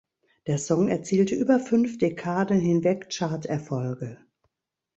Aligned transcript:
Der 0.47 0.57
Song 0.57 0.87
erzielte 0.87 1.35
über 1.35 1.59
fünf 1.59 1.99
Dekaden 1.99 2.59
hinweg 2.59 3.09
Chart-Erfolge. 3.11 4.17